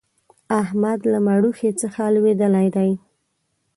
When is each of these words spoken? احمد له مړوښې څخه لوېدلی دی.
احمد 0.61 0.99
له 1.11 1.19
مړوښې 1.25 1.71
څخه 1.81 2.01
لوېدلی 2.15 2.67
دی. 2.75 2.91